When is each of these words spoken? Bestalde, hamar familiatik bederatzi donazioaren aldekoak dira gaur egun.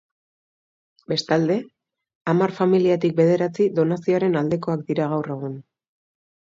Bestalde, 1.11 1.57
hamar 2.33 2.55
familiatik 2.63 3.15
bederatzi 3.21 3.69
donazioaren 3.83 4.43
aldekoak 4.43 4.87
dira 4.93 5.13
gaur 5.15 5.33
egun. 5.41 5.59